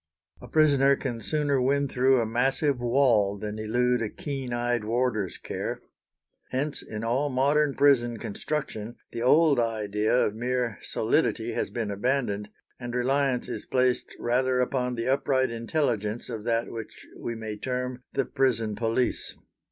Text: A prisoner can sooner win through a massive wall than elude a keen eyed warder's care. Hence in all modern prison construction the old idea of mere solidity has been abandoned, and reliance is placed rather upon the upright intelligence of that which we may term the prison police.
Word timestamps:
A 0.41 0.47
prisoner 0.47 0.95
can 0.95 1.21
sooner 1.21 1.61
win 1.61 1.87
through 1.87 2.19
a 2.19 2.25
massive 2.25 2.79
wall 2.79 3.37
than 3.37 3.59
elude 3.59 4.01
a 4.01 4.09
keen 4.09 4.51
eyed 4.51 4.83
warder's 4.83 5.37
care. 5.37 5.79
Hence 6.49 6.81
in 6.81 7.03
all 7.03 7.29
modern 7.29 7.75
prison 7.75 8.17
construction 8.17 8.95
the 9.11 9.21
old 9.21 9.59
idea 9.59 10.25
of 10.25 10.33
mere 10.33 10.79
solidity 10.81 11.51
has 11.51 11.69
been 11.69 11.91
abandoned, 11.91 12.49
and 12.79 12.95
reliance 12.95 13.47
is 13.47 13.67
placed 13.67 14.11
rather 14.17 14.59
upon 14.59 14.95
the 14.95 15.07
upright 15.07 15.51
intelligence 15.51 16.29
of 16.29 16.45
that 16.45 16.71
which 16.71 17.05
we 17.15 17.35
may 17.35 17.55
term 17.55 18.01
the 18.13 18.25
prison 18.25 18.75
police. 18.75 19.35